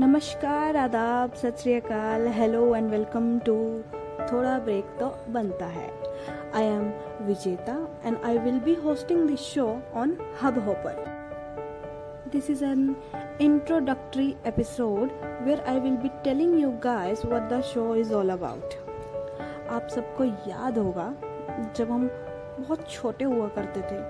नमस्कार, 0.00 0.76
आदाब, 0.76 1.32
सत 1.32 1.56
श्री 1.58 1.72
अकाल, 1.74 2.26
हेलो 2.28 2.74
एंड 2.76 2.90
वेलकम 2.90 3.38
टू 3.38 3.54
थोड़ा 4.30 4.58
ब्रेक 4.58 4.84
तो 5.00 5.06
बनता 5.32 5.66
है। 5.66 5.88
I 6.54 6.64
am 6.64 6.84
Vijeta 7.26 7.74
and 8.04 8.16
I 8.24 8.38
will 8.38 8.60
be 8.60 8.74
hosting 8.74 9.26
this 9.28 9.40
show 9.40 9.66
on 9.94 10.16
Hubhopper 10.58 11.04
this 12.32 12.50
is 12.50 12.64
an 12.64 12.96
introductory 13.40 14.28
episode 14.50 15.12
where 15.46 15.60
I 15.66 15.76
will 15.86 15.98
be 16.04 16.10
telling 16.24 16.54
you 16.62 16.70
guys 16.86 17.24
what 17.32 17.50
the 17.50 17.60
show 17.72 17.88
is 18.04 18.14
all 18.20 18.34
about. 18.36 18.76
आप 19.70 19.88
सबको 19.88 20.24
याद 20.24 20.78
होगा, 20.78 21.14
जब 21.76 21.90
हम 21.90 22.06
बहुत 22.60 22.88
छोटे 22.90 23.24
हुआ 23.24 23.48
करते 23.48 23.80
थे, 23.80 24.00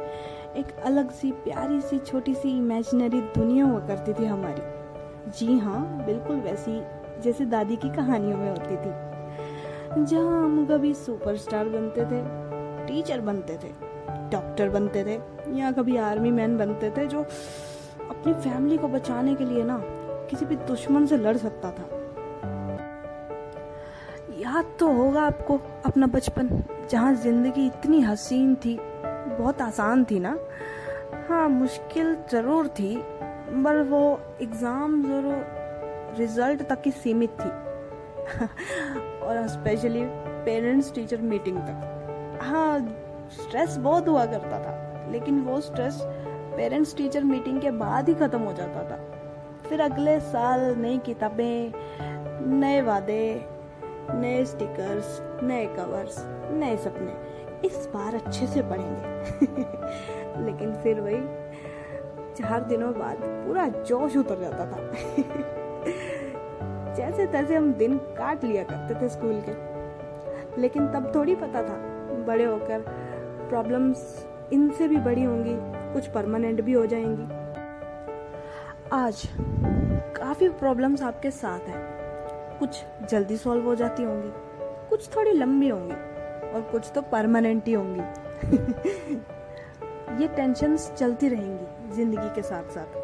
एक 0.60 0.76
अलग 0.84 1.10
सी, 1.10 1.32
प्यारी 1.32 1.80
सी, 1.80 1.98
छोटी 1.98 2.34
सी 2.34 2.56
इमेजिनरी 2.58 3.20
दुनिया 3.20 3.64
हुआ 3.64 3.80
करती 3.80 4.12
थी 4.12 4.26
हमारी। 4.26 4.81
जी 5.28 5.58
हाँ 5.58 6.04
बिल्कुल 6.06 6.36
वैसी 6.36 6.82
जैसे 7.22 7.44
दादी 7.44 7.76
की 7.76 7.88
कहानियों 7.88 8.36
में 8.38 8.48
होती 8.50 8.76
थी। 8.76 10.04
जहाँ 10.04 10.42
हम 10.42 10.66
कभी 10.66 10.92
सुपरस्टार 10.94 11.68
बनते 11.68 12.04
थे 12.04 12.22
टीचर 12.86 13.20
बनते 13.20 13.58
थे 13.64 13.72
डॉक्टर 14.30 14.68
बनते 14.68 15.04
थे, 15.04 15.18
या 15.58 15.70
कभी 15.72 15.96
आर्मी 15.96 16.30
मैन 16.30 16.56
बनते 16.58 16.90
थे 16.90 17.06
जो 17.06 17.20
अपनी 17.20 18.32
फैमिली 18.34 18.78
को 18.78 18.88
बचाने 18.88 19.34
के 19.34 19.44
लिए 19.44 19.64
ना 19.64 19.80
किसी 20.30 20.44
भी 20.44 20.56
दुश्मन 20.56 21.06
से 21.06 21.16
लड़ 21.16 21.36
सकता 21.36 21.70
था। 21.70 21.88
याद 24.38 24.72
तो 24.78 24.90
होगा 24.92 25.22
आपको 25.22 25.60
अपना 25.86 26.06
बचपन, 26.06 26.48
जहाँ 26.90 27.14
ज़िंदगी 27.14 27.66
इतनी 27.66 28.00
हसीन 28.00 28.54
थी, 28.54 28.78
बहुत 29.38 29.62
आसान 29.62 30.04
थी 30.04 30.20
ना? 30.20 30.36
हाँ 31.28 31.48
मुश्किल 31.48 32.16
ज़रूर 32.32 32.68
थी 32.68 32.94
पर 33.52 33.82
वो 33.82 34.20
एग्ज़ाम 34.42 35.02
ज़रूर 35.02 36.16
रिज़ल्ट 36.18 36.62
तक 36.62 36.82
ही 36.86 36.90
सीमित 36.90 37.30
थी। 37.30 37.50
और 39.26 39.46
स्पेशली 39.48 40.04
पेरेंट्स 40.44 40.92
टीचर 40.94 41.20
मीटिंग 41.20 41.58
तक। 41.58 42.38
हाँ 42.42 42.78
स्ट्रेस 43.30 43.76
बहुत 43.76 44.08
हुआ 44.08 44.24
करता 44.26 44.58
था, 44.58 45.10
लेकिन 45.12 45.40
वो 45.40 45.60
स्ट्रेस 45.60 45.98
पेरेंट्स 46.56 46.96
टीचर 46.96 47.24
मीटिंग 47.24 47.60
के 47.60 47.70
बाद 47.70 48.08
ही 48.08 48.14
ख़त्म 48.14 48.40
हो 48.40 48.52
जाता 48.52 48.82
था। 48.82 48.96
फिर 49.68 49.80
अगले 49.80 50.20
साल 50.20 50.60
नई 50.78 50.98
किताबें, 50.98 51.72
नए 52.60 52.82
वादे, 52.82 53.46
नए 54.14 54.44
स्टिकर्स 54.44 55.20
नए 55.42 55.66
कवर्स 55.66 56.16
नए 56.50 56.76
सपने, 56.76 57.14
इस 57.68 57.88
बार 57.94 58.14
अच्छे 58.14 58.46
से 58.46 58.62
पढ़ेंगे। 58.62 59.12
लेकिन 60.46 60.74
फिर 60.74 61.00
वही 61.00 61.41
चार 62.36 62.60
दिनों 62.60 62.92
बाद 62.92 63.16
पूरा 63.20 63.68
जोश 63.68 64.16
उतर 64.16 64.40
जाता 64.40 64.58
था। 64.58 64.76
जैसे 66.94 67.26
तैसे 67.26 67.56
हम 67.56 67.72
दिन 67.72 67.98
काट 67.98 68.44
लिया 68.44 68.64
करते 68.64 68.94
थे 68.94 69.08
स्कूल 69.08 69.42
के। 69.48 69.52
लेकिन 70.60 70.88
तब 70.88 71.12
थोड़ी 71.14 71.34
पता 71.34 71.62
था, 71.62 71.76
बड़े 72.24 72.44
होकर 72.44 72.84
प्रॉब्लम्स 73.48 74.26
इनसे 74.52 74.88
भी 74.88 74.96
बड़ी 74.96 75.22
होंगी, 75.22 75.94
कुछ 75.94 76.06
परमानेंट 76.06 76.60
भी 76.60 76.72
हो 76.72 76.86
जाएँगी। 76.86 77.42
आज 78.92 79.28
काफ़ी 80.16 80.48
प्रॉब्लम्स 80.48 81.02
आपके 81.02 81.30
साथ 81.30 81.58
हैं। 81.58 82.02
कुछ 82.58 82.84
जल्दी 83.10 83.36
सॉल्व 83.36 83.64
हो 83.64 83.74
जाती 83.74 84.02
होंगी, 84.02 84.32
कुछ 84.90 85.16
थोड़ी 85.16 85.32
लंबी 85.32 85.68
होंगी, 85.68 85.94
और 86.52 86.68
कुछ 86.72 86.92
तो 86.94 87.02
परमानेंट 87.02 87.66
ही 87.66 87.72
होंगी। 87.72 88.02
ये 90.20 90.28
टेंशन्स 90.28 90.92
चलती 90.92 91.28
रहेंगी 91.28 91.94
ज़िंदगी 91.94 92.28
के 92.34 92.42
साथ 92.42 92.64
साथ 92.64 93.00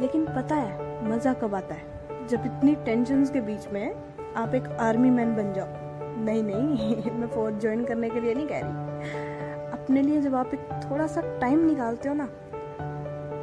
लेकिन 0.00 0.24
पता 0.26 0.54
है, 0.54 1.10
मज़ा 1.10 1.32
कब 1.32 1.54
आता 1.54 1.74
है? 1.74 2.26
जब 2.26 2.46
इतनी 2.46 2.74
टेंशन्स 2.74 3.30
के 3.30 3.40
बीच 3.40 3.68
में 3.72 3.94
आप 4.36 4.54
एक 4.54 4.66
आर्मी 4.80 5.10
मैन 5.10 5.34
बन 5.36 5.52
जाओ। 5.52 5.66
नहीं 6.24 6.42
नहीं, 6.42 7.10
मैं 7.18 7.26
फोर्थ 7.26 7.54
ज्वाइन 7.54 7.84
करने 7.84 8.10
के 8.10 8.20
लिए 8.20 8.34
नहीं 8.34 8.46
कह 8.46 8.60
रही। 8.64 9.72
अपने 9.72 10.02
लिए 10.02 10.20
जब 10.20 10.34
आप 10.34 10.54
एक 10.54 10.68
थोड़ा 10.90 11.06
सा 11.06 11.20
टाइम 11.40 11.66
निकालते 11.66 12.08
हो 12.08 12.14
ना, 12.14 12.28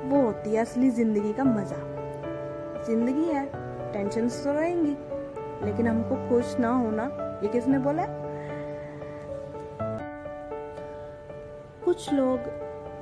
वो 0.10 0.22
होती 0.22 0.54
है 0.54 0.62
असली 0.62 0.90
ज़िंदगी 0.90 1.34
का 1.34 1.44
मज़ा। 1.44 1.78
ज़िंदगी 2.88 3.26
है 3.26 3.46
टेंशन 3.94 4.28
तो 4.30 4.54
रहेंगी, 4.54 4.98
लेकिन 5.66 5.88
हमको 5.88 6.30
खुश 6.30 6.58
ना 6.60 6.70
होना, 6.70 7.04
ये 7.44 7.50
किसने 7.50 7.80
बोला 7.80 8.06
कुछ 11.86 12.14
लोग 12.14 12.40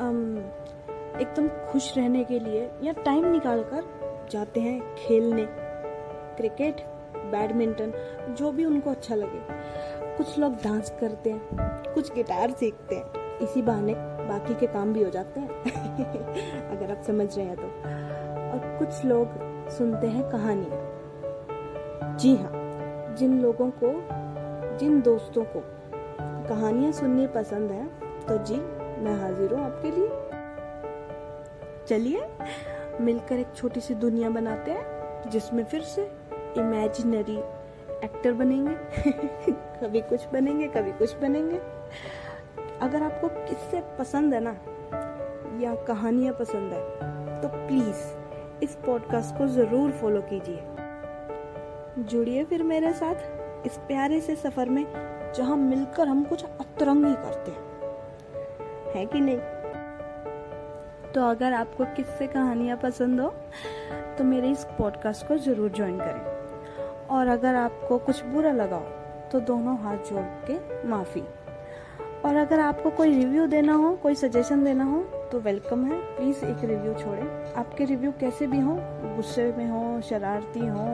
एकदम 0.02 1.48
खुश 1.72 1.98
रहने 1.98 2.24
के 2.24 2.40
लिए 2.40 2.72
या 2.84 2.94
टाइम 2.94 3.26
निकाल 3.26 3.64
कर 3.64 3.84
जाते 4.32 4.60
हैं 4.60 4.96
खेलने 4.96 5.46
क्रिकेट 6.38 6.82
बैडमिंटन 7.16 7.94
जो 8.30 8.52
भी 8.52 8.66
उनको 8.66 8.90
अच्छा 8.90 9.16
लगे। 9.16 9.42
कुछ 10.18 10.40
लोग 10.40 10.54
डांस 10.54 10.94
करते 11.00 11.30
हैं, 11.30 11.42
कुछ 11.94 12.14
गिटार 12.14 12.52
सीखते 12.52 12.96
हैं। 12.96 13.38
इसी 13.38 13.62
बहाने 13.62 13.94
बाकी 13.98 14.56
के 14.56 14.68
काम 14.68 14.94
भी 14.94 15.04
हो 15.04 15.10
जाते 15.10 15.40
हैं। 15.40 15.50
अगर 16.78 16.92
आप 16.92 17.04
समझ 17.04 17.38
रहे 17.38 17.46
हैं 17.46 17.56
तो। 17.56 17.68
और 18.52 18.78
कुछ 18.80 19.06
लोग 19.06 19.28
सुनते 19.70 20.08
हैं 20.08 20.30
कहानियाँ 20.30 20.90
जी 22.18 22.36
हाँ 22.36 22.52
जिन 23.16 23.42
लोगों 23.42 23.72
को, 23.84 24.08
जिन 24.78 25.02
दोस्तों 25.02 25.44
को 25.44 25.64
कहानियाँ 26.50 26.92
सुननी 26.92 27.28
पसंद 27.28 27.72
है 27.72 27.88
तो 28.28 28.38
जी 28.38 28.79
मैं 29.00 29.20
हाजिर 29.22 29.54
हूँ 29.54 29.66
आपके 29.66 29.92
लिए। 29.92 30.10
चलिए, 31.88 32.28
मिलकर 33.02 33.40
एक 33.40 33.48
छोटी 33.56 33.80
सी 33.80 33.96
दुनिया 33.96 34.30
बनाते 34.30 34.72
हैं, 34.72 35.30
जिसमें 35.30 35.64
फिर 35.64 35.82
से 35.82 36.12
इमेजिनरी 36.58 37.38
एक्टर 38.06 38.34
बनेंगे। 38.34 38.76
कभी 39.52 40.02
कुछ 40.02 40.28
बनेंगे, 40.34 40.68
कभी 40.68 40.92
कुछ 40.92 41.16
बनेंगे। 41.16 41.58
अगर 42.82 43.04
आपको 43.04 43.28
किससे 43.28 43.82
पसंद 44.00 44.34
है 44.34 44.40
ना, 44.40 44.56
या 45.62 45.76
कहानियाँ 45.76 46.34
पसंद 46.34 46.74
है 46.74 46.82
तो 47.42 47.48
प्लीज़ 47.48 48.64
इस 48.64 48.76
पॉडकास्ट 48.76 49.38
को 49.38 49.48
ज़रूर 49.48 49.92
फॉलो 49.92 50.22
कीजिए। 50.22 50.64
जुड़िए 52.04 52.44
फिर 52.44 52.64
मेरे 52.64 52.94
साथ 52.94 53.66
इस 53.66 53.78
प्यारे 53.78 54.22
से 54.22 54.36
सफ़र 54.36 54.70
में, 54.70 54.86
जहाँ 55.36 55.58
मिलकर 55.58 56.08
हम 56.08 56.24
कुछ 56.24 56.44
अतरंगी 56.44 57.14
करते 57.14 57.52
हैं। 57.52 57.69
है 58.96 59.06
कि 59.06 59.20
नहीं? 59.20 59.40
तो 61.12 61.22
अगर 61.22 61.54
आपको 61.54 61.86
किससे 61.86 62.28
कहानियाँ 62.28 62.78
पसंद 62.78 63.20
हो 63.20 63.34
तो 64.18 64.24
मेरे 64.24 64.50
इस 64.50 64.64
पॉडकास्ट 64.78 65.28
को 65.28 65.38
ज़रूर 65.38 65.70
ज्वाइन 65.70 65.98
करें। 65.98 66.22
और 67.08 67.28
अगर 67.28 67.56
आपको 67.56 67.98
कुछ 67.98 68.24
बुरा 68.26 68.52
लगा 68.52 68.76
हो 68.76 68.86
तो 69.32 69.40
दोनों 69.40 69.78
हाथ 69.78 69.98
जोड़ 69.98 70.22
के 70.22 70.88
माफ़ी। 70.88 71.24
और 72.26 72.36
अगर 72.36 72.60
आपको 72.60 72.90
कोई 72.90 73.18
रिव्यू 73.20 73.48
देना 73.48 73.74
हो, 73.74 73.96
कोई 73.96 74.16
सजेशन 74.16 74.64
देना 74.64 74.84
हो 74.84 75.02
तो 75.32 75.40
वेलकम 75.40 75.86
है। 75.86 76.02
प्लीज़ 76.02 76.46
एक 76.46 76.64
रिव्यू 76.64 76.94
छोड़ें। 76.94 77.54
आपके 77.54 77.86
रिव्यू 77.86 78.12
कैसे 78.12 78.48
भी 78.48 78.60
हो, 78.60 78.78
गुस्से 79.16 79.54
में 79.58 79.68
हो, 79.68 80.02
शरारती 80.02 80.60
हो, 80.60 80.86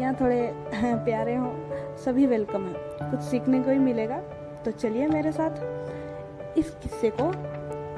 या 0.00 0.12
थोड़े 0.20 0.52
प्यारे 0.84 1.36
हो, 1.36 1.52
सभी 1.96 2.26
वेलकम 2.26 2.66
है। 2.66 2.74
कुछ 3.10 3.20
सीखने 3.20 3.62
को 3.62 3.70
ही 3.70 3.78
मिलेगा। 3.78 4.20
तो 4.64 4.70
चलिए 4.70 5.06
मेरे 5.06 5.32
साथ। 5.32 5.81
इस 6.58 6.70
किस्से 6.70 7.12
को 7.20 7.32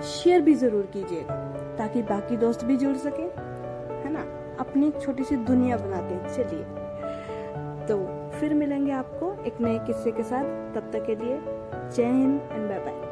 शेयर 0.02 0.40
भी 0.40 0.54
ज़रूर 0.54 0.86
कीजिए, 0.92 1.22
ताकि 1.78 2.02
बाकी 2.02 2.36
दोस्त 2.36 2.64
भी 2.64 2.76
जुड़ 2.76 2.96
सके, 2.96 3.22
है 4.02 4.12
ना? 4.12 4.24
अपनी 4.60 4.86
एक 4.88 5.00
छोटी 5.00 5.24
सी 5.24 5.36
दुनिया 5.36 5.76
बनाते 5.76 6.14
हैं 6.14 6.28
चलिए। 6.28 6.64
तो 7.86 7.96
फिर 8.38 8.54
मिलेंगे 8.54 8.92
आपको 8.92 9.44
एक 9.44 9.60
नए 9.60 9.78
किस्से 9.78 10.12
के 10.12 10.22
साथ, 10.22 10.44
तब 10.74 10.90
तक 10.92 11.06
के 11.06 11.14
लिए 11.14 11.40
जय 11.90 12.04
हिंद 12.04 12.40
एंड 12.52 12.68
बाय 12.68 12.78
बाय 12.78 13.03